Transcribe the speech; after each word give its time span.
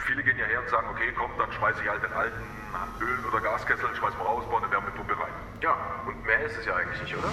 viele 0.00 0.22
gehen 0.22 0.38
ja 0.38 0.46
her 0.46 0.60
und 0.60 0.68
sagen, 0.68 0.88
okay, 0.90 1.12
komm, 1.16 1.30
dann 1.38 1.52
schmeiße 1.52 1.82
ich 1.82 1.88
halt 1.88 2.02
den 2.02 2.12
alten 2.12 2.40
Öl- 3.00 3.26
oder 3.28 3.40
Gaskessel, 3.40 3.88
schmeiß 3.94 4.14
mal 4.18 4.24
raus, 4.24 4.44
baue 4.50 4.62
eine 4.62 4.70
Wärmepumpe 4.70 5.12
rein. 5.12 5.32
Ja, 5.60 5.76
und 6.06 6.24
mehr 6.24 6.44
ist 6.44 6.58
es 6.58 6.66
ja 6.66 6.76
eigentlich 6.76 7.02
nicht, 7.02 7.16
oder? 7.16 7.28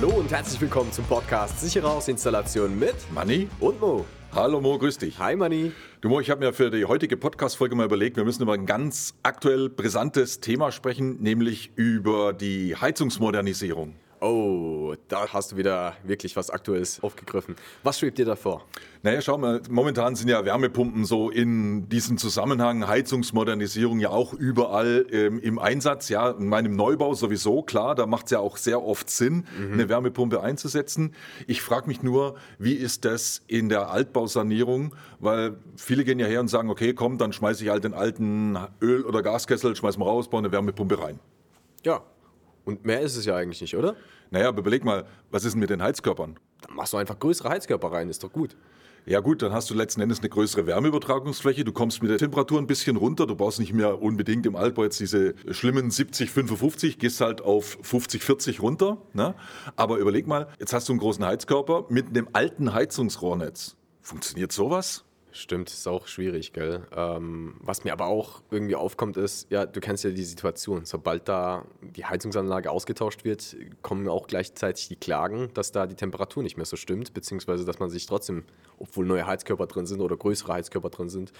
Hallo 0.00 0.10
und 0.10 0.30
herzlich 0.30 0.60
willkommen 0.60 0.92
zum 0.92 1.04
Podcast 1.06 1.58
Sichere 1.58 1.88
Hausinstallation 1.88 2.78
mit 2.78 2.94
Manni? 3.12 3.48
und 3.58 3.80
Mo. 3.80 4.04
Hallo 4.32 4.60
Mo, 4.60 4.78
grüß 4.78 4.96
dich. 4.98 5.18
Hi 5.18 5.34
Manni. 5.34 5.72
Du 6.00 6.08
Mo, 6.08 6.20
ich 6.20 6.30
habe 6.30 6.46
mir 6.46 6.52
für 6.52 6.70
die 6.70 6.84
heutige 6.84 7.16
Podcast-Folge 7.16 7.74
mal 7.74 7.86
überlegt, 7.86 8.16
wir 8.16 8.22
müssen 8.22 8.42
über 8.44 8.52
ein 8.52 8.64
ganz 8.64 9.14
aktuell 9.24 9.68
brisantes 9.68 10.38
Thema 10.38 10.70
sprechen, 10.70 11.20
nämlich 11.20 11.72
über 11.74 12.32
die 12.32 12.76
Heizungsmodernisierung. 12.76 13.96
Oh, 14.20 14.94
da 15.06 15.28
hast 15.32 15.52
du 15.52 15.56
wieder 15.56 15.94
wirklich 16.02 16.34
was 16.34 16.50
Aktuelles 16.50 17.00
aufgegriffen. 17.02 17.54
Was 17.84 18.00
schwebt 18.00 18.18
dir 18.18 18.24
da 18.24 18.34
vor? 18.34 18.64
Naja, 19.02 19.20
schau 19.20 19.38
mal, 19.38 19.60
momentan 19.70 20.16
sind 20.16 20.28
ja 20.28 20.44
Wärmepumpen 20.44 21.04
so 21.04 21.30
in 21.30 21.88
diesem 21.88 22.18
Zusammenhang 22.18 22.88
Heizungsmodernisierung 22.88 24.00
ja 24.00 24.10
auch 24.10 24.32
überall 24.32 25.06
ähm, 25.12 25.38
im 25.38 25.60
Einsatz. 25.60 26.08
Ja, 26.08 26.30
in 26.30 26.48
meinem 26.48 26.74
Neubau 26.74 27.14
sowieso, 27.14 27.62
klar, 27.62 27.94
da 27.94 28.06
macht 28.06 28.24
es 28.24 28.32
ja 28.32 28.40
auch 28.40 28.56
sehr 28.56 28.82
oft 28.82 29.08
Sinn, 29.08 29.46
eine 29.72 29.88
Wärmepumpe 29.88 30.42
einzusetzen. 30.42 31.14
Ich 31.46 31.62
frage 31.62 31.86
mich 31.86 32.02
nur, 32.02 32.34
wie 32.58 32.74
ist 32.74 33.04
das 33.04 33.42
in 33.46 33.68
der 33.68 33.90
Altbausanierung? 33.90 34.96
Weil 35.20 35.58
viele 35.76 36.04
gehen 36.04 36.18
ja 36.18 36.26
her 36.26 36.40
und 36.40 36.48
sagen, 36.48 36.70
okay, 36.70 36.92
komm, 36.92 37.18
dann 37.18 37.32
schmeiße 37.32 37.62
ich 37.62 37.70
halt 37.70 37.84
den 37.84 37.94
alten 37.94 38.58
Öl- 38.82 39.04
oder 39.04 39.22
Gaskessel, 39.22 39.76
schmeiß 39.76 39.96
mal 39.96 40.06
raus, 40.06 40.28
baue 40.28 40.40
eine 40.40 40.50
Wärmepumpe 40.50 41.00
rein. 41.00 41.20
Ja, 41.84 42.02
und 42.68 42.84
mehr 42.84 43.00
ist 43.00 43.16
es 43.16 43.24
ja 43.24 43.34
eigentlich 43.34 43.62
nicht, 43.62 43.74
oder? 43.74 43.96
Naja, 44.30 44.48
aber 44.48 44.58
überleg 44.58 44.84
mal, 44.84 45.06
was 45.30 45.44
ist 45.46 45.54
denn 45.54 45.60
mit 45.60 45.70
den 45.70 45.82
Heizkörpern? 45.82 46.38
Dann 46.60 46.76
machst 46.76 46.92
du 46.92 46.98
einfach 46.98 47.18
größere 47.18 47.48
Heizkörper 47.48 47.90
rein, 47.90 48.10
ist 48.10 48.22
doch 48.22 48.30
gut. 48.30 48.56
Ja 49.06 49.20
gut, 49.20 49.40
dann 49.40 49.52
hast 49.52 49.70
du 49.70 49.74
letzten 49.74 50.02
Endes 50.02 50.18
eine 50.18 50.28
größere 50.28 50.66
Wärmeübertragungsfläche, 50.66 51.64
du 51.64 51.72
kommst 51.72 52.02
mit 52.02 52.10
der 52.10 52.18
Temperatur 52.18 52.58
ein 52.58 52.66
bisschen 52.66 52.96
runter, 52.96 53.26
du 53.26 53.36
brauchst 53.36 53.58
nicht 53.58 53.72
mehr 53.72 54.02
unbedingt 54.02 54.44
im 54.44 54.54
Altbau 54.54 54.84
jetzt 54.84 55.00
diese 55.00 55.34
schlimmen 55.50 55.90
70, 55.90 56.30
55, 56.30 56.98
gehst 56.98 57.22
halt 57.22 57.40
auf 57.40 57.78
50, 57.80 58.22
40 58.22 58.60
runter. 58.60 58.98
Ne? 59.14 59.34
Aber 59.76 59.96
überleg 59.96 60.26
mal, 60.26 60.48
jetzt 60.60 60.74
hast 60.74 60.90
du 60.90 60.92
einen 60.92 61.00
großen 61.00 61.24
Heizkörper 61.24 61.86
mit 61.88 62.08
einem 62.08 62.28
alten 62.34 62.74
Heizungsrohrnetz. 62.74 63.76
Funktioniert 64.02 64.52
sowas? 64.52 65.06
Stimmt, 65.30 65.68
ist 65.68 65.86
auch 65.86 66.06
schwierig, 66.06 66.54
gell? 66.54 66.86
Ähm, 66.96 67.56
was 67.60 67.84
mir 67.84 67.92
aber 67.92 68.06
auch 68.06 68.42
irgendwie 68.50 68.76
aufkommt, 68.76 69.18
ist, 69.18 69.50
ja, 69.50 69.66
du 69.66 69.78
kennst 69.80 70.02
ja 70.04 70.10
die 70.10 70.24
Situation. 70.24 70.86
Sobald 70.86 71.28
da 71.28 71.66
die 71.82 72.04
Heizungsanlage 72.04 72.70
ausgetauscht 72.70 73.24
wird, 73.24 73.54
kommen 73.82 74.08
auch 74.08 74.26
gleichzeitig 74.26 74.88
die 74.88 74.96
Klagen, 74.96 75.50
dass 75.52 75.70
da 75.70 75.86
die 75.86 75.96
Temperatur 75.96 76.42
nicht 76.42 76.56
mehr 76.56 76.64
so 76.64 76.76
stimmt, 76.76 77.12
beziehungsweise 77.12 77.66
dass 77.66 77.78
man 77.78 77.90
sich 77.90 78.06
trotzdem, 78.06 78.44
obwohl 78.78 79.04
neue 79.04 79.26
Heizkörper 79.26 79.66
drin 79.66 79.86
sind 79.86 80.00
oder 80.00 80.16
größere 80.16 80.54
Heizkörper 80.54 80.88
drin 80.88 81.10
sind, 81.10 81.32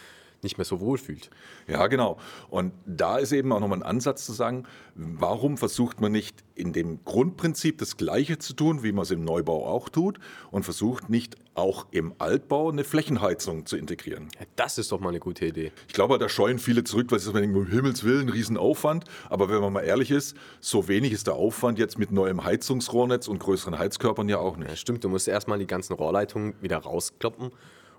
nicht 0.42 0.58
mehr 0.58 0.64
so 0.64 0.80
wohl 0.80 0.98
fühlt. 0.98 1.30
Ja, 1.66 1.86
genau. 1.86 2.18
Und 2.48 2.72
da 2.86 3.18
ist 3.18 3.32
eben 3.32 3.52
auch 3.52 3.60
nochmal 3.60 3.78
ein 3.78 3.82
Ansatz 3.82 4.24
zu 4.24 4.32
sagen, 4.32 4.64
warum 4.94 5.56
versucht 5.56 6.00
man 6.00 6.12
nicht 6.12 6.44
in 6.54 6.72
dem 6.72 7.04
Grundprinzip 7.04 7.78
das 7.78 7.96
Gleiche 7.96 8.38
zu 8.38 8.52
tun, 8.54 8.82
wie 8.82 8.92
man 8.92 9.02
es 9.02 9.10
im 9.10 9.24
Neubau 9.24 9.66
auch 9.66 9.88
tut, 9.88 10.18
und 10.50 10.64
versucht 10.64 11.08
nicht 11.10 11.36
auch 11.54 11.86
im 11.90 12.14
Altbau 12.18 12.70
eine 12.70 12.84
Flächenheizung 12.84 13.66
zu 13.66 13.76
integrieren. 13.76 14.28
Ja, 14.38 14.46
das 14.56 14.78
ist 14.78 14.92
doch 14.92 15.00
mal 15.00 15.08
eine 15.08 15.18
gute 15.20 15.46
Idee. 15.46 15.72
Ich 15.88 15.94
glaube, 15.94 16.18
da 16.18 16.28
scheuen 16.28 16.58
viele 16.58 16.84
zurück, 16.84 17.10
weil 17.10 17.18
sie 17.18 17.32
sagen, 17.32 17.54
um 17.56 17.66
Himmels 17.66 18.04
Willen, 18.04 18.26
ein 18.26 18.28
Riesenaufwand. 18.28 19.04
Aber 19.28 19.48
wenn 19.48 19.60
man 19.60 19.72
mal 19.72 19.80
ehrlich 19.82 20.10
ist, 20.10 20.36
so 20.60 20.86
wenig 20.88 21.12
ist 21.12 21.26
der 21.26 21.34
Aufwand 21.34 21.78
jetzt 21.78 21.98
mit 21.98 22.12
neuem 22.12 22.44
Heizungsrohrnetz 22.44 23.26
und 23.28 23.38
größeren 23.40 23.78
Heizkörpern 23.78 24.28
ja 24.28 24.38
auch 24.38 24.56
Ja, 24.56 24.64
nicht. 24.64 24.78
stimmt, 24.78 25.02
du 25.02 25.08
musst 25.08 25.26
erstmal 25.26 25.58
die 25.58 25.66
ganzen 25.66 25.94
Rohrleitungen 25.94 26.54
wieder 26.60 26.78
rauskloppen 26.78 27.50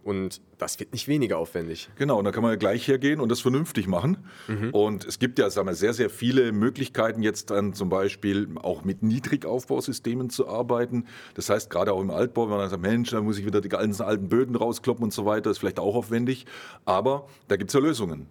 und 0.04 0.42
das 0.58 0.80
wird 0.80 0.94
nicht 0.94 1.08
weniger 1.08 1.38
aufwendig. 1.38 1.90
Genau, 1.98 2.18
und 2.18 2.26
dann 2.26 2.34
kann 2.34 2.44
man 2.44 2.52
ja 2.52 2.58
gleich 2.58 2.88
hergehen 2.88 3.20
und 3.20 3.30
das 3.30 3.42
vernünftig 3.42 3.88
machen. 3.88 4.18
Und 4.72 5.06
es 5.06 5.20
gibt 5.20 5.40
ja 5.40 5.50
sagen 5.50 5.68
wir, 5.68 5.76
sehr, 5.76 5.94
sehr 5.94 6.10
viele 6.10 6.52
Möglichkeiten, 6.52 7.22
jetzt 7.22 7.50
dann 7.52 7.74
zum 7.74 7.90
Beispiel 7.90 8.48
auch 8.62 8.84
mit 8.84 9.04
Niedrigaufbausystemen 9.04 10.30
zu 10.30 10.48
arbeiten. 10.48 11.06
Das 11.36 11.50
heißt, 11.50 11.70
gerade 11.70 11.94
auch 11.94 12.02
im 12.02 12.12
Altbau, 12.12 12.44
wenn 12.44 12.52
man 12.52 12.60
dann 12.60 12.70
sagt, 12.70 12.82
Mensch, 12.82 13.12
da 13.12 13.22
muss 13.22 13.38
ich 13.38 13.46
wieder 13.46 13.62
die 13.62 13.70
ganzen 13.70 14.04
alten 14.04 14.30
Böden 14.30 14.56
rauskloppen 14.56 15.04
und 15.04 15.14
so 15.14 15.26
weiter, 15.26 15.50
ist 15.50 15.60
vielleicht 15.60 15.80
auch 15.80 15.96
aufwendig. 15.96 16.46
Aber 16.86 17.28
da 17.48 17.56
gibt 17.56 17.70
es 17.70 17.74
ja 17.74 17.80
Lösungen. 17.80 18.28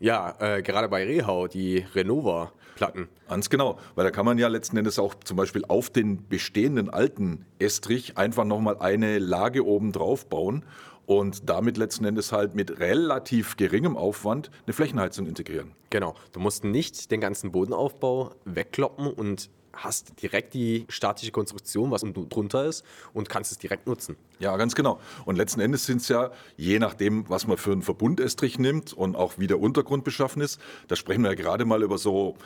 Ja, 0.00 0.34
äh, 0.38 0.62
gerade 0.62 0.88
bei 0.88 1.04
Rehau, 1.04 1.46
die 1.46 1.84
Renova-Platten. 1.94 3.08
Ganz 3.28 3.50
genau, 3.50 3.78
weil 3.94 4.04
da 4.04 4.10
kann 4.10 4.24
man 4.24 4.38
ja 4.38 4.48
letzten 4.48 4.78
Endes 4.78 4.98
auch 4.98 5.14
zum 5.14 5.36
Beispiel 5.36 5.62
auf 5.68 5.90
den 5.90 6.26
bestehenden 6.26 6.88
alten 6.88 7.44
Estrich 7.58 8.16
einfach 8.16 8.46
nochmal 8.46 8.78
eine 8.78 9.18
Lage 9.18 9.66
oben 9.66 9.92
drauf 9.92 10.26
bauen 10.26 10.64
und 11.10 11.50
damit 11.50 11.76
letzten 11.76 12.04
Endes 12.04 12.30
halt 12.30 12.54
mit 12.54 12.78
relativ 12.78 13.56
geringem 13.56 13.96
Aufwand 13.96 14.48
eine 14.64 14.72
Flächenheizung 14.72 15.26
integrieren. 15.26 15.72
Genau, 15.90 16.14
du 16.30 16.38
musst 16.38 16.62
nicht 16.62 17.10
den 17.10 17.20
ganzen 17.20 17.50
Bodenaufbau 17.50 18.36
wegkloppen 18.44 19.08
und 19.08 19.50
hast 19.72 20.22
direkt 20.22 20.54
die 20.54 20.86
statische 20.88 21.32
Konstruktion, 21.32 21.90
was 21.90 22.04
unten 22.04 22.28
drunter 22.28 22.64
ist, 22.64 22.84
und 23.12 23.28
kannst 23.28 23.50
es 23.50 23.58
direkt 23.58 23.88
nutzen. 23.88 24.14
Ja, 24.38 24.56
ganz 24.56 24.76
genau. 24.76 25.00
Und 25.24 25.34
letzten 25.34 25.58
Endes 25.58 25.84
sind 25.84 26.00
es 26.00 26.06
ja, 26.06 26.30
je 26.56 26.78
nachdem, 26.78 27.28
was 27.28 27.44
man 27.44 27.56
für 27.56 27.72
einen 27.72 27.82
Verbundestrich 27.82 28.60
nimmt 28.60 28.92
und 28.92 29.16
auch 29.16 29.36
wie 29.36 29.48
der 29.48 29.58
Untergrund 29.58 30.04
beschaffen 30.04 30.40
ist, 30.40 30.60
da 30.86 30.94
sprechen 30.94 31.22
wir 31.22 31.30
ja 31.30 31.34
gerade 31.34 31.64
mal 31.64 31.82
über 31.82 31.98
so 31.98 32.36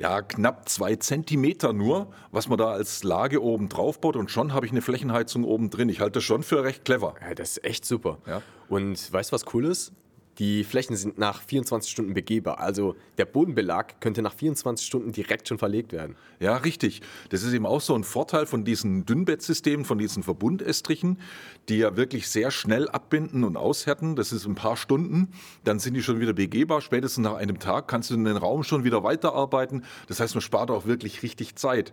ja, 0.00 0.22
knapp 0.22 0.66
zwei 0.66 0.96
Zentimeter 0.96 1.74
nur, 1.74 2.10
was 2.32 2.48
man 2.48 2.56
da 2.56 2.70
als 2.70 3.04
Lage 3.04 3.42
oben 3.42 3.68
drauf 3.68 4.00
baut 4.00 4.16
und 4.16 4.30
schon 4.30 4.54
habe 4.54 4.64
ich 4.64 4.72
eine 4.72 4.80
Flächenheizung 4.80 5.44
oben 5.44 5.68
drin. 5.68 5.90
Ich 5.90 6.00
halte 6.00 6.12
das 6.12 6.24
schon 6.24 6.42
für 6.42 6.64
recht 6.64 6.86
clever. 6.86 7.16
Ja, 7.20 7.34
das 7.34 7.58
ist 7.58 7.64
echt 7.64 7.84
super. 7.84 8.16
Ja. 8.26 8.40
Und 8.70 9.12
weißt 9.12 9.30
du, 9.30 9.34
was 9.34 9.44
cool 9.52 9.66
ist? 9.66 9.92
Die 10.38 10.64
Flächen 10.64 10.96
sind 10.96 11.18
nach 11.18 11.42
24 11.42 11.90
Stunden 11.90 12.14
begehbar. 12.14 12.60
Also 12.60 12.96
der 13.18 13.26
Bodenbelag 13.26 14.00
könnte 14.00 14.22
nach 14.22 14.32
24 14.32 14.86
Stunden 14.86 15.12
direkt 15.12 15.48
schon 15.48 15.58
verlegt 15.58 15.92
werden. 15.92 16.16
Ja, 16.38 16.56
richtig. 16.56 17.02
Das 17.28 17.42
ist 17.42 17.52
eben 17.52 17.66
auch 17.66 17.80
so 17.80 17.94
ein 17.94 18.04
Vorteil 18.04 18.46
von 18.46 18.64
diesen 18.64 19.04
Dünnbettsystemen, 19.04 19.84
von 19.84 19.98
diesen 19.98 20.22
Verbundestrichen, 20.22 21.18
die 21.68 21.78
ja 21.78 21.96
wirklich 21.96 22.28
sehr 22.28 22.50
schnell 22.50 22.88
abbinden 22.88 23.44
und 23.44 23.56
aushärten. 23.56 24.16
Das 24.16 24.32
ist 24.32 24.46
ein 24.46 24.54
paar 24.54 24.76
Stunden. 24.76 25.32
Dann 25.64 25.78
sind 25.78 25.94
die 25.94 26.02
schon 26.02 26.20
wieder 26.20 26.32
begehbar. 26.32 26.80
Spätestens 26.80 27.24
nach 27.24 27.34
einem 27.34 27.58
Tag 27.58 27.88
kannst 27.88 28.10
du 28.10 28.14
in 28.14 28.24
den 28.24 28.38
Raum 28.38 28.62
schon 28.62 28.84
wieder 28.84 29.02
weiterarbeiten. 29.02 29.84
Das 30.08 30.20
heißt, 30.20 30.34
man 30.34 30.42
spart 30.42 30.70
auch 30.70 30.86
wirklich 30.86 31.22
richtig 31.22 31.56
Zeit. 31.56 31.92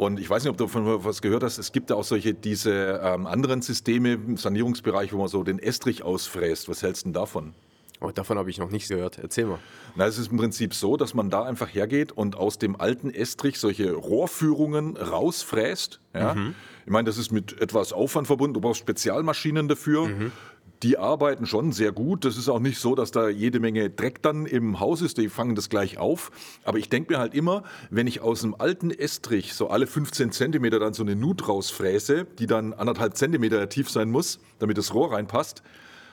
Und 0.00 0.18
ich 0.18 0.30
weiß 0.30 0.44
nicht, 0.44 0.50
ob 0.50 0.56
du 0.56 0.64
davon 0.64 1.04
was 1.04 1.20
gehört 1.20 1.42
hast. 1.42 1.58
Es 1.58 1.72
gibt 1.72 1.90
ja 1.90 1.96
auch 1.96 2.04
solche, 2.04 2.32
diese 2.32 3.02
ähm, 3.04 3.26
anderen 3.26 3.60
Systeme 3.60 4.14
im 4.14 4.38
Sanierungsbereich, 4.38 5.12
wo 5.12 5.18
man 5.18 5.28
so 5.28 5.42
den 5.42 5.58
Estrich 5.58 6.02
ausfräst. 6.02 6.70
Was 6.70 6.82
hältst 6.82 7.02
du 7.02 7.08
denn 7.08 7.12
davon? 7.12 7.52
Oh, 8.00 8.10
davon 8.10 8.38
habe 8.38 8.48
ich 8.48 8.56
noch 8.56 8.70
nichts 8.70 8.88
gehört. 8.88 9.18
Erzähl 9.18 9.44
mal. 9.44 9.58
Na, 9.96 10.06
es 10.06 10.16
ist 10.16 10.32
im 10.32 10.38
Prinzip 10.38 10.72
so, 10.72 10.96
dass 10.96 11.12
man 11.12 11.28
da 11.28 11.42
einfach 11.42 11.68
hergeht 11.68 12.12
und 12.12 12.34
aus 12.34 12.56
dem 12.56 12.80
alten 12.80 13.10
Estrich 13.10 13.58
solche 13.58 13.92
Rohrführungen 13.92 14.96
rausfräst. 14.96 16.00
Ja? 16.14 16.34
Ich 16.86 16.90
meine, 16.90 17.04
das 17.04 17.18
ist 17.18 17.30
mit 17.30 17.60
etwas 17.60 17.92
Aufwand 17.92 18.26
verbunden. 18.26 18.54
Du 18.54 18.62
brauchst 18.62 18.80
Spezialmaschinen 18.80 19.68
dafür. 19.68 20.08
Die 20.82 20.96
arbeiten 20.96 21.44
schon 21.44 21.72
sehr 21.72 21.92
gut. 21.92 22.24
Das 22.24 22.38
ist 22.38 22.48
auch 22.48 22.58
nicht 22.58 22.78
so, 22.78 22.94
dass 22.94 23.10
da 23.10 23.28
jede 23.28 23.60
Menge 23.60 23.90
Dreck 23.90 24.22
dann 24.22 24.46
im 24.46 24.80
Haus 24.80 25.02
ist. 25.02 25.18
Die 25.18 25.28
fangen 25.28 25.54
das 25.54 25.68
gleich 25.68 25.98
auf. 25.98 26.30
Aber 26.64 26.78
ich 26.78 26.88
denke 26.88 27.12
mir 27.12 27.18
halt 27.18 27.34
immer, 27.34 27.64
wenn 27.90 28.06
ich 28.06 28.22
aus 28.22 28.42
einem 28.42 28.54
alten 28.58 28.90
Estrich 28.90 29.52
so 29.52 29.68
alle 29.68 29.86
15 29.86 30.32
Zentimeter 30.32 30.78
dann 30.78 30.94
so 30.94 31.02
eine 31.02 31.16
Nut 31.16 31.46
rausfräse, 31.48 32.26
die 32.38 32.46
dann 32.46 32.72
anderthalb 32.72 33.14
Zentimeter 33.16 33.68
tief 33.68 33.90
sein 33.90 34.10
muss, 34.10 34.40
damit 34.58 34.78
das 34.78 34.94
Rohr 34.94 35.12
reinpasst, 35.12 35.62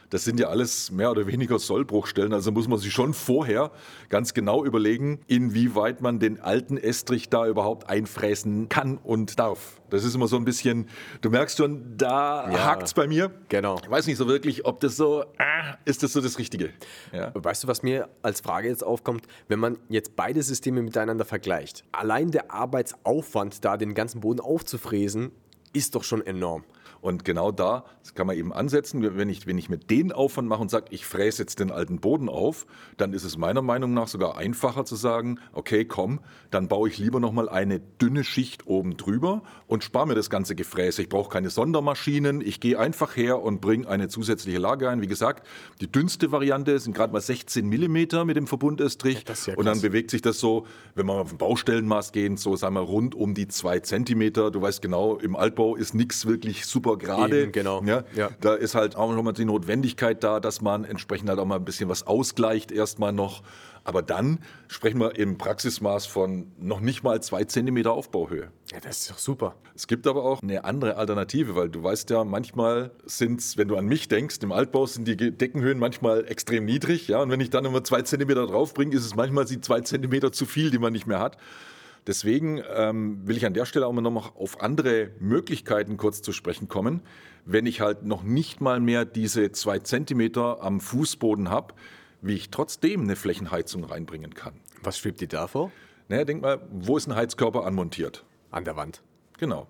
das 0.09 0.23
sind 0.23 0.39
ja 0.39 0.47
alles 0.47 0.89
mehr 0.91 1.11
oder 1.11 1.27
weniger 1.27 1.59
Sollbruchstellen. 1.59 2.31
Also 2.33 2.51
muss 2.51 2.67
man 2.67 2.79
sich 2.79 2.93
schon 2.93 3.13
vorher 3.13 3.71
ganz 4.09 4.33
genau 4.33 4.63
überlegen, 4.63 5.19
inwieweit 5.27 6.01
man 6.01 6.19
den 6.19 6.39
alten 6.39 6.77
Estrich 6.77 7.29
da 7.29 7.45
überhaupt 7.47 7.89
einfräsen 7.89 8.69
kann 8.69 8.97
und 8.97 9.37
darf. 9.37 9.81
Das 9.89 10.03
ist 10.03 10.15
immer 10.15 10.27
so 10.27 10.35
ein 10.37 10.45
bisschen, 10.45 10.87
du 11.21 11.29
merkst 11.29 11.57
schon, 11.57 11.97
da 11.97 12.49
Ja. 12.49 12.65
hakt's 12.65 12.93
bei 12.93 13.07
mir. 13.07 13.31
Genau. 13.49 13.79
Ich 13.83 13.89
weiß 13.89 14.07
nicht 14.07 14.17
so 14.17 14.27
wirklich, 14.27 14.65
ob 14.65 14.79
das 14.79 14.95
so, 14.97 15.25
ah, 15.37 15.77
ist 15.85 16.03
das 16.03 16.13
so 16.13 16.21
das 16.21 16.37
Richtige? 16.39 16.69
Ja. 17.11 17.31
Weißt 17.33 17.63
du, 17.63 17.67
was 17.67 17.83
mir 17.83 18.07
als 18.21 18.41
Frage 18.41 18.67
jetzt 18.69 18.83
aufkommt? 18.83 19.25
Wenn 19.47 19.59
man 19.59 19.77
jetzt 19.89 20.15
beide 20.15 20.41
Systeme 20.43 20.81
miteinander 20.81 21.25
vergleicht, 21.25 21.83
allein 21.91 22.31
der 22.31 22.51
Arbeitsaufwand, 22.51 23.63
da 23.65 23.77
den 23.77 23.93
ganzen 23.93 24.21
Boden 24.21 24.39
aufzufräsen, 24.39 25.31
ist 25.73 25.95
doch 25.95 26.03
schon 26.03 26.25
enorm. 26.25 26.63
Und 27.07 27.23
genau 27.23 27.53
da 27.53 27.85
kann 28.15 28.27
man 28.27 28.35
eben 28.35 28.51
ansetzen. 28.51 29.01
Wenn 29.15 29.29
ich, 29.29 29.47
wenn 29.47 29.57
ich 29.57 29.69
mit 29.69 29.89
den 29.89 30.11
Aufwand 30.11 30.49
mache 30.49 30.61
und 30.61 30.69
sage, 30.69 30.87
ich 30.89 31.05
fräse 31.05 31.43
jetzt 31.43 31.59
den 31.61 31.71
alten 31.71 31.99
Boden 31.99 32.27
auf, 32.27 32.65
dann 32.97 33.13
ist 33.13 33.23
es 33.23 33.37
meiner 33.37 33.61
Meinung 33.61 33.93
nach 33.93 34.09
sogar 34.09 34.37
einfacher 34.37 34.83
zu 34.83 34.97
sagen, 34.97 35.39
okay, 35.53 35.85
komm, 35.85 36.19
dann 36.51 36.67
baue 36.67 36.89
ich 36.89 36.97
lieber 36.97 37.21
nochmal 37.21 37.47
eine 37.47 37.79
dünne 37.79 38.25
Schicht 38.25 38.67
oben 38.67 38.97
drüber 38.97 39.41
und 39.67 39.85
spare 39.85 40.07
mir 40.07 40.15
das 40.15 40.29
ganze 40.29 40.53
Gefräse. 40.53 41.03
Ich 41.03 41.07
brauche 41.07 41.29
keine 41.29 41.49
Sondermaschinen. 41.49 42.41
Ich 42.41 42.59
gehe 42.59 42.77
einfach 42.77 43.15
her 43.15 43.41
und 43.41 43.61
bringe 43.61 43.87
eine 43.87 44.09
zusätzliche 44.09 44.57
Lage 44.57 44.89
ein. 44.89 45.01
Wie 45.01 45.07
gesagt, 45.07 45.47
die 45.79 45.89
dünnste 45.89 46.33
Variante 46.33 46.77
sind 46.79 46.93
gerade 46.93 47.13
mal 47.13 47.21
16 47.21 47.69
Millimeter 47.69 48.25
mit 48.25 48.35
dem 48.35 48.47
Verbundestrich. 48.47 49.23
ist 49.29 49.47
ja 49.47 49.55
und 49.55 49.63
dann 49.63 49.79
bewegt 49.79 50.11
sich 50.11 50.21
das 50.21 50.39
so, 50.39 50.65
wenn 50.95 51.05
wir 51.05 51.13
auf 51.13 51.29
den 51.29 51.37
Baustellenmaß 51.37 52.11
gehen, 52.11 52.35
so 52.35 52.57
sagen 52.57 52.75
wir 52.75 52.81
rund 52.81 53.15
um 53.15 53.33
die 53.33 53.47
zwei 53.47 53.79
Zentimeter. 53.79 54.51
Du 54.51 54.61
weißt 54.61 54.81
genau, 54.81 55.15
im 55.15 55.37
Altbau 55.37 55.77
ist 55.77 55.93
nichts 55.93 56.25
wirklich 56.25 56.65
super 56.65 56.96
gerade. 56.97 57.43
Eben, 57.43 57.51
genau. 57.51 57.83
Ja, 57.83 58.03
Ja. 58.15 58.29
Da 58.41 58.53
ist 58.53 58.75
halt 58.75 58.95
auch 58.95 59.13
nochmal 59.13 59.33
die 59.33 59.45
Notwendigkeit 59.45 60.23
da, 60.23 60.39
dass 60.39 60.61
man 60.61 60.83
entsprechend 60.83 61.29
halt 61.29 61.39
auch 61.39 61.45
mal 61.45 61.55
ein 61.55 61.65
bisschen 61.65 61.89
was 61.89 62.05
ausgleicht 62.05 62.71
erstmal 62.71 63.13
noch. 63.13 63.43
Aber 63.83 64.01
dann 64.01 64.39
sprechen 64.67 64.99
wir 64.99 65.17
im 65.17 65.37
Praxismaß 65.37 66.07
von 66.07 66.51
noch 66.59 66.81
nicht 66.81 67.03
mal 67.03 67.21
zwei 67.23 67.45
Zentimeter 67.45 67.93
Aufbauhöhe. 67.93 68.51
Ja, 68.73 68.81
das 68.81 68.99
ist 68.99 69.11
doch 69.11 69.17
super. 69.17 69.55
Es 69.75 69.87
gibt 69.87 70.07
aber 70.07 70.25
auch 70.25 70.43
eine 70.43 70.65
andere 70.65 70.97
Alternative, 70.97 71.55
weil 71.55 71.69
du 71.69 71.83
weißt 71.83 72.09
ja, 72.09 72.25
manchmal 72.25 72.91
sind 73.05 73.39
es, 73.39 73.55
wenn 73.55 73.69
du 73.69 73.77
an 73.77 73.85
mich 73.85 74.09
denkst, 74.09 74.39
im 74.41 74.51
Altbau 74.51 74.87
sind 74.87 75.07
die 75.07 75.15
Deckenhöhen 75.15 75.79
manchmal 75.79 76.25
extrem 76.27 76.65
niedrig. 76.65 77.07
Ja, 77.07 77.21
und 77.21 77.29
wenn 77.29 77.39
ich 77.39 77.49
dann 77.49 77.63
immer 77.63 77.81
zwei 77.81 78.01
Zentimeter 78.01 78.45
draufbringe, 78.45 78.93
ist 78.93 79.05
es 79.05 79.15
manchmal 79.15 79.45
die 79.45 79.61
zwei 79.61 79.79
Zentimeter 79.79 80.33
zu 80.33 80.45
viel, 80.45 80.69
die 80.69 80.79
man 80.79 80.91
nicht 80.91 81.07
mehr 81.07 81.19
hat. 81.19 81.37
Deswegen 82.07 82.63
ähm, 82.73 83.27
will 83.27 83.35
ich 83.35 83.45
an 83.45 83.53
der 83.53 83.65
Stelle 83.65 83.85
auch 83.85 83.91
mal 83.91 84.01
noch 84.01 84.37
auf 84.37 84.61
andere 84.61 85.11
Möglichkeiten 85.19 85.97
kurz 85.97 86.21
zu 86.21 86.31
sprechen 86.31 86.69
kommen. 86.69 87.01
Wenn 87.45 87.65
ich 87.65 87.81
halt 87.81 88.03
noch 88.03 88.23
nicht 88.23 88.61
mal 88.61 88.79
mehr 88.79 89.03
diese 89.03 89.51
zwei 89.51 89.79
Zentimeter 89.79 90.61
am 90.63 90.79
Fußboden 90.79 91.49
habe, 91.49 91.73
wie 92.21 92.33
ich 92.33 92.49
trotzdem 92.49 93.01
eine 93.01 93.15
Flächenheizung 93.15 93.83
reinbringen 93.83 94.33
kann. 94.33 94.53
Was 94.83 94.97
schwebt 94.97 95.19
dir 95.21 95.27
da 95.27 95.47
vor? 95.47 95.71
Naja, 96.07 96.23
denk 96.23 96.41
mal, 96.41 96.61
wo 96.71 96.95
ist 96.95 97.07
ein 97.07 97.15
Heizkörper 97.15 97.65
anmontiert? 97.65 98.23
An 98.51 98.63
der 98.63 98.77
Wand. 98.77 99.01
Genau. 99.37 99.67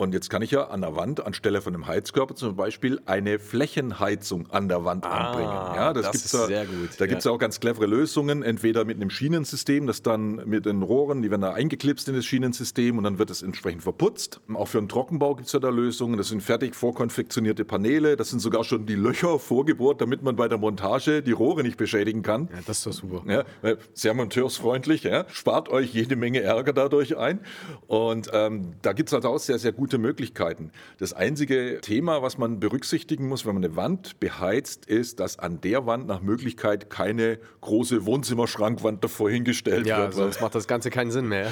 Und 0.00 0.14
jetzt 0.14 0.30
kann 0.30 0.40
ich 0.40 0.50
ja 0.50 0.68
an 0.68 0.80
der 0.80 0.96
Wand 0.96 1.26
anstelle 1.26 1.60
von 1.60 1.74
einem 1.74 1.86
Heizkörper 1.86 2.34
zum 2.34 2.56
Beispiel 2.56 3.02
eine 3.04 3.38
Flächenheizung 3.38 4.50
an 4.50 4.66
der 4.66 4.82
Wand 4.82 5.04
anbringen. 5.04 5.50
Ja, 5.50 5.92
das 5.92 6.12
gibt's 6.12 6.24
ist 6.24 6.32
ja, 6.32 6.46
sehr 6.46 6.64
gut, 6.64 6.88
Da 6.96 7.04
ja. 7.04 7.08
gibt 7.08 7.18
es 7.18 7.26
ja 7.26 7.32
auch 7.32 7.38
ganz 7.38 7.60
clevere 7.60 7.84
Lösungen, 7.84 8.42
entweder 8.42 8.86
mit 8.86 8.96
einem 8.96 9.10
Schienensystem, 9.10 9.86
das 9.86 10.00
dann 10.00 10.36
mit 10.48 10.64
den 10.64 10.80
Rohren, 10.80 11.20
die 11.20 11.30
werden 11.30 11.42
da 11.42 11.52
eingeklipst 11.52 12.08
in 12.08 12.14
das 12.14 12.24
Schienensystem 12.24 12.96
und 12.96 13.04
dann 13.04 13.18
wird 13.18 13.28
es 13.28 13.42
entsprechend 13.42 13.82
verputzt. 13.82 14.40
Auch 14.54 14.68
für 14.68 14.78
einen 14.78 14.88
Trockenbau 14.88 15.34
gibt 15.34 15.48
es 15.48 15.52
ja 15.52 15.60
da 15.60 15.68
Lösungen. 15.68 16.16
Das 16.16 16.28
sind 16.28 16.42
fertig 16.42 16.74
vorkonfektionierte 16.74 17.66
Paneele. 17.66 18.16
Das 18.16 18.30
sind 18.30 18.40
sogar 18.40 18.64
schon 18.64 18.86
die 18.86 18.94
Löcher 18.94 19.38
vorgebohrt, 19.38 20.00
damit 20.00 20.22
man 20.22 20.34
bei 20.34 20.48
der 20.48 20.56
Montage 20.56 21.22
die 21.22 21.32
Rohre 21.32 21.62
nicht 21.62 21.76
beschädigen 21.76 22.22
kann. 22.22 22.48
Ja, 22.54 22.60
das 22.66 22.78
ist 22.78 22.86
doch 22.86 22.92
super. 22.92 23.22
Ja, 23.30 23.44
weil 23.60 23.76
sehr 23.92 24.14
monteursfreundlich, 24.14 25.02
ja, 25.02 25.26
spart 25.28 25.68
euch 25.68 25.92
jede 25.92 26.16
Menge 26.16 26.40
Ärger 26.40 26.72
dadurch 26.72 27.18
ein. 27.18 27.40
Und 27.86 28.30
ähm, 28.32 28.72
da 28.80 28.94
gibt 28.94 29.10
es 29.10 29.14
also 29.14 29.28
auch 29.28 29.38
sehr, 29.38 29.58
sehr 29.58 29.72
gute 29.90 29.98
Möglichkeiten. 29.98 30.70
Das 30.98 31.12
einzige 31.12 31.80
Thema, 31.80 32.22
was 32.22 32.38
man 32.38 32.60
berücksichtigen 32.60 33.26
muss, 33.26 33.44
wenn 33.44 33.54
man 33.54 33.64
eine 33.64 33.74
Wand 33.74 34.20
beheizt, 34.20 34.86
ist, 34.86 35.18
dass 35.18 35.36
an 35.40 35.60
der 35.62 35.84
Wand 35.84 36.06
nach 36.06 36.20
Möglichkeit 36.22 36.90
keine 36.90 37.40
große 37.60 38.06
Wohnzimmerschrankwand 38.06 39.02
davor 39.02 39.30
hingestellt 39.30 39.88
Ja, 39.88 39.98
wird. 39.98 40.06
weil 40.10 40.12
sonst 40.12 40.40
macht 40.42 40.54
das 40.54 40.68
Ganze 40.68 40.90
keinen 40.90 41.10
Sinn 41.10 41.26
mehr. 41.26 41.50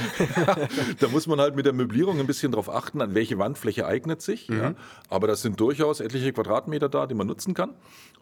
da 1.00 1.08
muss 1.08 1.26
man 1.26 1.40
halt 1.40 1.56
mit 1.56 1.66
der 1.66 1.72
Möblierung 1.72 2.20
ein 2.20 2.28
bisschen 2.28 2.52
darauf 2.52 2.70
achten, 2.72 3.00
an 3.02 3.16
welche 3.16 3.38
Wandfläche 3.38 3.86
eignet 3.86 4.22
sich. 4.22 4.46
Ja. 4.46 4.74
Aber 5.08 5.26
das 5.26 5.42
sind 5.42 5.58
durchaus 5.58 5.98
etliche 5.98 6.32
Quadratmeter 6.32 6.88
da, 6.88 7.08
die 7.08 7.16
man 7.16 7.26
nutzen 7.26 7.54
kann. 7.54 7.74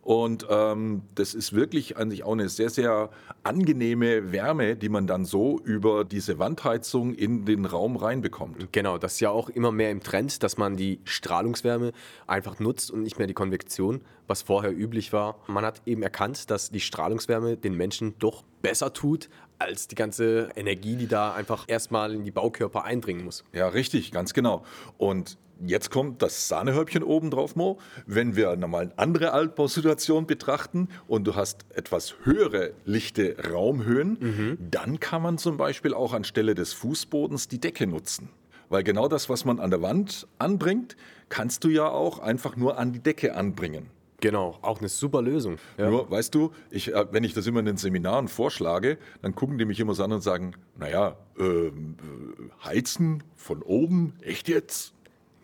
Und 0.06 0.46
ähm, 0.48 1.02
das 1.16 1.34
ist 1.34 1.52
wirklich 1.52 1.96
an 1.96 2.10
sich 2.10 2.22
auch 2.22 2.30
eine 2.30 2.48
sehr, 2.48 2.70
sehr 2.70 3.10
angenehme 3.42 4.30
Wärme, 4.30 4.76
die 4.76 4.88
man 4.88 5.08
dann 5.08 5.24
so 5.24 5.58
über 5.64 6.04
diese 6.04 6.38
Wandheizung 6.38 7.12
in 7.12 7.44
den 7.44 7.64
Raum 7.64 7.96
reinbekommt. 7.96 8.72
Genau, 8.72 8.98
das 8.98 9.14
ist 9.14 9.20
ja 9.20 9.30
auch 9.30 9.48
immer 9.48 9.72
mehr 9.72 9.90
im 9.90 10.00
Trend, 10.00 10.44
dass 10.44 10.58
man 10.58 10.76
die 10.76 11.00
Strahlungswärme 11.02 11.90
einfach 12.28 12.60
nutzt 12.60 12.92
und 12.92 13.02
nicht 13.02 13.18
mehr 13.18 13.26
die 13.26 13.34
Konvektion, 13.34 14.00
was 14.28 14.42
vorher 14.42 14.70
üblich 14.70 15.12
war. 15.12 15.40
Man 15.48 15.64
hat 15.64 15.82
eben 15.86 16.04
erkannt, 16.04 16.52
dass 16.52 16.70
die 16.70 16.78
Strahlungswärme 16.78 17.56
den 17.56 17.76
Menschen 17.76 18.14
doch 18.20 18.44
besser 18.62 18.92
tut 18.92 19.28
als 19.58 19.88
die 19.88 19.96
ganze 19.96 20.50
Energie, 20.54 20.94
die 20.94 21.08
da 21.08 21.34
einfach 21.34 21.64
erstmal 21.66 22.14
in 22.14 22.22
die 22.22 22.30
Baukörper 22.30 22.84
eindringen 22.84 23.24
muss. 23.24 23.42
Ja, 23.52 23.66
richtig, 23.66 24.12
ganz 24.12 24.34
genau. 24.34 24.64
Und 24.98 25.36
jetzt 25.64 25.90
kommt 25.90 26.22
das 26.22 26.48
Sahnehäubchen 26.48 27.02
oben 27.02 27.30
drauf, 27.30 27.56
Mo. 27.56 27.78
Wenn 28.06 28.36
wir 28.36 28.56
nochmal 28.56 28.84
eine 28.84 28.98
andere 28.98 29.32
Altbausituation 29.32 30.26
betrachten 30.26 30.88
und 31.08 31.26
du 31.26 31.34
hast 31.34 31.64
etwas 31.74 32.14
höhere 32.24 32.72
lichte 32.84 33.36
Raumhöhen, 33.50 34.58
dann 34.70 35.00
kann 35.00 35.22
man 35.22 35.38
zum 35.38 35.56
Beispiel 35.56 35.94
auch 35.94 36.12
anstelle 36.12 36.54
des 36.54 36.72
Fußbodens 36.72 37.48
die 37.48 37.60
Decke 37.60 37.86
nutzen. 37.86 38.28
Weil 38.68 38.82
genau 38.82 39.08
das, 39.08 39.28
was 39.28 39.44
man 39.44 39.60
an 39.60 39.70
der 39.70 39.82
Wand 39.82 40.26
anbringt, 40.38 40.96
kannst 41.28 41.64
du 41.64 41.68
ja 41.68 41.88
auch 41.88 42.18
einfach 42.18 42.56
nur 42.56 42.78
an 42.78 42.92
die 42.92 43.00
Decke 43.00 43.34
anbringen. 43.34 43.90
Genau, 44.20 44.58
auch 44.62 44.78
eine 44.78 44.88
super 44.88 45.20
Lösung. 45.20 45.58
Ja. 45.76 45.90
Nur, 45.90 46.10
weißt 46.10 46.34
du, 46.34 46.50
ich, 46.70 46.92
äh, 46.92 47.06
wenn 47.12 47.22
ich 47.22 47.34
das 47.34 47.46
immer 47.46 47.60
in 47.60 47.66
den 47.66 47.76
Seminaren 47.76 48.28
vorschlage, 48.28 48.98
dann 49.22 49.34
gucken 49.34 49.58
die 49.58 49.66
mich 49.66 49.78
immer 49.78 49.94
so 49.94 50.02
an 50.04 50.12
und 50.12 50.22
sagen, 50.22 50.54
naja, 50.78 51.16
ähm, 51.38 51.96
äh, 52.00 52.64
heizen 52.64 53.22
von 53.36 53.62
oben, 53.62 54.14
echt 54.22 54.48
jetzt? 54.48 54.94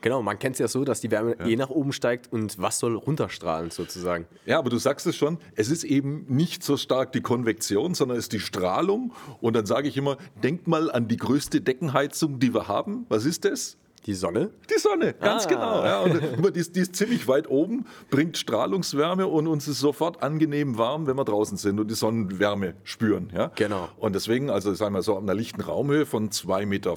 Genau, 0.02 0.20
man 0.20 0.38
kennt 0.38 0.56
es 0.56 0.58
ja 0.58 0.68
so, 0.68 0.84
dass 0.84 1.00
die 1.00 1.10
Wärme 1.10 1.36
eh 1.46 1.56
nach 1.56 1.70
oben 1.70 1.92
steigt 1.92 2.30
und 2.32 2.60
was 2.60 2.80
soll 2.80 2.96
runterstrahlen 2.96 3.70
sozusagen. 3.70 4.26
Ja, 4.44 4.58
aber 4.58 4.68
du 4.68 4.76
sagst 4.76 5.06
es 5.06 5.16
schon, 5.16 5.38
es 5.54 5.70
ist 5.70 5.84
eben 5.84 6.26
nicht 6.28 6.64
so 6.64 6.76
stark 6.76 7.12
die 7.12 7.20
Konvektion, 7.20 7.94
sondern 7.94 8.18
es 8.18 8.24
ist 8.24 8.32
die 8.32 8.40
Strahlung. 8.40 9.12
Und 9.40 9.54
dann 9.54 9.64
sage 9.64 9.88
ich 9.88 9.96
immer, 9.96 10.18
denk 10.42 10.66
mal 10.66 10.90
an 10.90 11.06
die 11.06 11.16
größte 11.16 11.60
Deckenheizung, 11.60 12.40
die 12.40 12.52
wir 12.52 12.66
haben. 12.66 13.06
Was 13.08 13.24
ist 13.24 13.44
das? 13.44 13.78
Die 14.06 14.14
Sonne? 14.14 14.50
Die 14.68 14.80
Sonne, 14.80 15.14
ganz 15.14 15.46
Ah. 15.46 15.48
genau. 15.48 15.84
Ja, 15.84 16.00
und 16.00 16.56
die, 16.56 16.58
ist, 16.58 16.74
die 16.74 16.80
ist 16.80 16.96
ziemlich 16.96 17.28
weit 17.28 17.48
oben, 17.48 17.86
bringt 18.10 18.36
Strahlungswärme 18.36 19.28
und 19.28 19.46
uns 19.46 19.68
ist 19.68 19.78
sofort 19.78 20.22
angenehm 20.24 20.76
warm, 20.76 21.06
wenn 21.06 21.16
wir 21.16 21.24
draußen 21.24 21.56
sind 21.56 21.78
und 21.78 21.88
die 21.88 21.94
Sonnenwärme 21.94 22.74
spüren. 22.82 23.30
Ja? 23.32 23.52
Genau. 23.54 23.88
Und 23.98 24.14
deswegen, 24.16 24.50
also 24.50 24.74
sagen 24.74 24.94
wir 24.94 25.02
so, 25.02 25.16
an 25.16 25.22
einer 25.22 25.34
lichten 25.34 25.60
Raumhöhe 25.60 26.04
von 26.04 26.30
2,40 26.30 26.66
Meter 26.66 26.94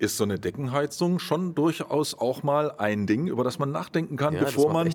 ist 0.00 0.16
so 0.18 0.24
eine 0.24 0.38
Deckenheizung 0.38 1.18
schon 1.18 1.54
durchaus 1.54 2.12
auch 2.18 2.42
mal 2.42 2.72
ein 2.76 3.06
Ding, 3.06 3.26
über 3.26 3.42
das 3.42 3.58
man 3.58 3.72
nachdenken 3.72 4.16
kann, 4.16 4.34
Ja, 4.34 4.40
bevor 4.44 4.70
man 4.72 4.92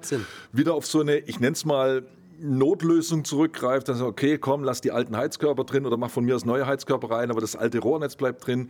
wieder 0.52 0.75
auf 0.75 0.86
so 0.86 1.00
eine, 1.02 1.18
ich 1.18 1.40
nenne 1.40 1.54
es 1.54 1.66
mal, 1.66 2.04
Notlösung 2.42 3.25
zurückgreift, 3.25 3.90
dann 3.90 3.95
sagt, 3.98 4.10
okay, 4.10 4.38
komm, 4.38 4.63
lass 4.63 4.81
die 4.81 4.92
alten 4.92 5.18
Heizkörper 5.18 5.63
drin 5.66 5.86
oder 5.86 5.98
mach 5.98 6.10
von 6.10 6.24
mir 6.24 6.34
das 6.36 6.45
neue 6.45 6.66
Heizkörper 6.66 7.10
rein, 7.12 7.31
aber 7.31 7.42
das 7.42 7.56
alte 7.56 7.80
Rohrnetz 7.80 8.16
bleibt 8.16 8.45
drin. 8.48 8.69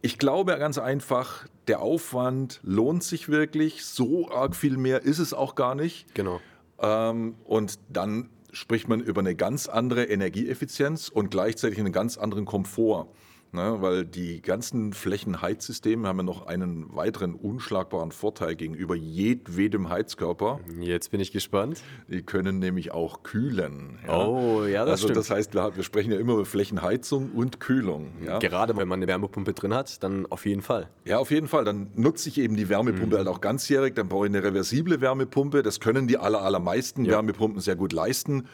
Ich 0.00 0.18
glaube 0.18 0.56
ganz 0.58 0.78
einfach, 0.78 1.46
der 1.66 1.80
Aufwand 1.80 2.60
lohnt 2.62 3.02
sich 3.02 3.28
wirklich. 3.28 3.84
So 3.84 4.30
arg 4.30 4.54
viel 4.54 4.76
mehr 4.76 5.02
ist 5.02 5.18
es 5.18 5.32
auch 5.34 5.54
gar 5.54 5.74
nicht. 5.74 6.14
Genau. 6.14 6.40
Ähm, 6.80 7.34
und 7.44 7.78
dann 7.88 8.30
spricht 8.52 8.88
man 8.88 9.00
über 9.00 9.20
eine 9.20 9.34
ganz 9.34 9.68
andere 9.68 10.04
Energieeffizienz 10.04 11.08
und 11.08 11.30
gleichzeitig 11.30 11.78
einen 11.78 11.92
ganz 11.92 12.16
anderen 12.16 12.44
Komfort. 12.44 13.08
Ne, 13.50 13.78
weil 13.80 14.04
die 14.04 14.42
ganzen 14.42 14.92
Flächenheizsysteme 14.92 16.06
haben 16.06 16.18
ja 16.18 16.22
noch 16.22 16.46
einen 16.46 16.94
weiteren 16.94 17.34
unschlagbaren 17.34 18.12
Vorteil 18.12 18.56
gegenüber 18.56 18.94
jedwedem 18.94 19.88
Heizkörper. 19.88 20.60
Jetzt 20.80 21.10
bin 21.10 21.20
ich 21.20 21.32
gespannt. 21.32 21.80
Die 22.08 22.22
können 22.22 22.58
nämlich 22.58 22.92
auch 22.92 23.22
kühlen. 23.22 23.98
Ja? 24.06 24.26
Oh, 24.26 24.64
ja, 24.64 24.84
das 24.84 24.90
also 24.92 25.04
stimmt. 25.08 25.16
das 25.16 25.30
heißt, 25.30 25.54
wir, 25.54 25.74
wir 25.76 25.82
sprechen 25.82 26.12
ja 26.12 26.18
immer 26.18 26.34
über 26.34 26.44
Flächenheizung 26.44 27.30
und 27.32 27.58
Kühlung. 27.58 28.08
Ja? 28.24 28.38
Gerade 28.38 28.76
wenn 28.76 28.86
man 28.86 28.98
eine 28.98 29.06
Wärmepumpe 29.06 29.54
drin 29.54 29.72
hat, 29.72 30.02
dann 30.02 30.26
auf 30.26 30.44
jeden 30.44 30.60
Fall. 30.62 30.90
Ja, 31.06 31.18
auf 31.18 31.30
jeden 31.30 31.48
Fall. 31.48 31.64
Dann 31.64 31.90
nutze 31.94 32.28
ich 32.28 32.38
eben 32.38 32.54
die 32.54 32.68
Wärmepumpe 32.68 33.14
Mhm. 33.14 33.18
halt 33.18 33.28
auch 33.28 33.40
ganzjährig. 33.40 33.94
Dann 33.94 34.08
brauche 34.08 34.26
ich 34.26 34.30
eine 34.34 34.44
reversible 34.44 35.00
Wärmepumpe. 35.00 35.62
Das 35.62 35.80
können 35.80 36.06
die 36.06 36.18
aller, 36.18 36.42
allermeisten. 36.42 37.06
Wärmepumpen 37.06 37.60
sehr 37.62 37.76
gut 37.76 37.92
leisten. 37.94 38.46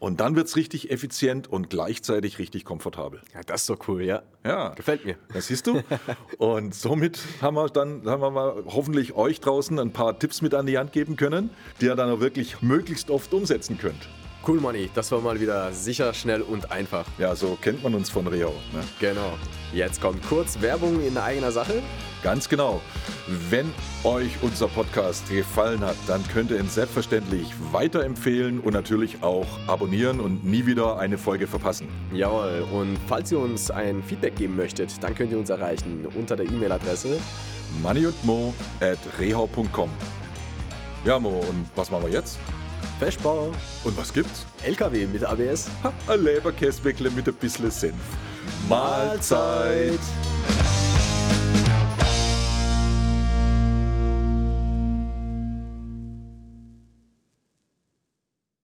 Und 0.00 0.20
dann 0.20 0.34
wird 0.34 0.46
es 0.46 0.56
richtig 0.56 0.90
effizient 0.90 1.46
und 1.46 1.68
gleichzeitig 1.68 2.38
richtig 2.38 2.64
komfortabel. 2.64 3.20
Ja, 3.34 3.42
das 3.44 3.60
ist 3.60 3.70
doch 3.70 3.86
cool, 3.86 4.02
ja. 4.02 4.22
Ja. 4.44 4.70
Gefällt 4.70 5.04
mir. 5.04 5.16
Das 5.34 5.48
siehst 5.48 5.66
du. 5.66 5.82
Und 6.38 6.74
somit 6.74 7.20
haben 7.42 7.54
wir 7.54 7.68
dann 7.68 8.08
haben 8.08 8.22
wir 8.22 8.30
mal 8.30 8.64
hoffentlich 8.64 9.12
euch 9.14 9.40
draußen 9.40 9.78
ein 9.78 9.92
paar 9.92 10.18
Tipps 10.18 10.40
mit 10.40 10.54
an 10.54 10.64
die 10.64 10.78
Hand 10.78 10.92
geben 10.92 11.16
können, 11.16 11.50
die 11.82 11.84
ihr 11.84 11.96
dann 11.96 12.10
auch 12.10 12.20
wirklich 12.20 12.62
möglichst 12.62 13.10
oft 13.10 13.34
umsetzen 13.34 13.76
könnt. 13.76 14.08
Cool, 14.48 14.58
Money. 14.58 14.88
Das 14.94 15.12
war 15.12 15.20
mal 15.20 15.38
wieder 15.38 15.70
sicher, 15.72 16.14
schnell 16.14 16.40
und 16.40 16.72
einfach. 16.72 17.04
Ja, 17.18 17.36
so 17.36 17.58
kennt 17.60 17.82
man 17.82 17.94
uns 17.94 18.08
von 18.08 18.26
Reo. 18.26 18.54
Ne? 18.72 18.82
Genau. 18.98 19.34
Jetzt 19.74 20.00
kommt 20.00 20.26
kurz 20.26 20.62
Werbung 20.62 21.02
in 21.06 21.18
eigener 21.18 21.52
Sache. 21.52 21.82
Ganz 22.22 22.48
genau. 22.48 22.80
Wenn 23.48 23.72
euch 24.02 24.32
unser 24.42 24.66
Podcast 24.66 25.28
gefallen 25.28 25.80
hat, 25.82 25.94
dann 26.08 26.26
könnt 26.32 26.50
ihr 26.50 26.58
ihn 26.58 26.68
selbstverständlich 26.68 27.52
weiterempfehlen 27.70 28.58
und 28.58 28.72
natürlich 28.72 29.22
auch 29.22 29.46
abonnieren 29.68 30.18
und 30.18 30.44
nie 30.44 30.66
wieder 30.66 30.98
eine 30.98 31.16
Folge 31.16 31.46
verpassen. 31.46 31.86
Jawohl. 32.12 32.66
Und 32.72 32.98
falls 33.06 33.30
ihr 33.30 33.38
uns 33.38 33.70
ein 33.70 34.02
Feedback 34.02 34.34
geben 34.34 34.56
möchtet, 34.56 35.00
dann 35.02 35.14
könnt 35.14 35.30
ihr 35.30 35.38
uns 35.38 35.48
erreichen 35.48 36.08
unter 36.16 36.34
der 36.34 36.46
E-Mail-Adresse. 36.46 37.20
Money 37.80 38.06
und 38.06 38.24
Mo 38.24 38.52
at 38.80 38.98
rehau.com. 39.20 39.90
Ja, 41.04 41.20
Mo, 41.20 41.28
und 41.28 41.66
was 41.76 41.88
machen 41.90 42.06
wir 42.06 42.12
jetzt? 42.12 42.36
Feschbau, 42.98 43.52
Und 43.84 43.96
was 43.96 44.12
gibt's? 44.12 44.44
LKW 44.64 45.06
mit 45.06 45.24
ABS. 45.24 45.70
Ha, 45.84 45.92
ein 46.08 46.24
Leberkäsweckle 46.24 47.10
mit 47.10 47.28
ein 47.28 47.34
bisschen 47.34 47.70
Senf. 47.70 47.94
Mahlzeit. 48.68 50.00